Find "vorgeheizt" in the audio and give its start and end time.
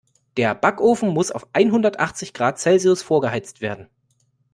3.03-3.61